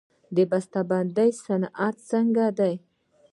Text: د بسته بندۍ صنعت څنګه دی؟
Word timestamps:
د 0.35 0.37
بسته 0.51 0.81
بندۍ 0.89 1.31
صنعت 1.45 1.95
څنګه 2.11 2.45
دی؟ 2.57 2.73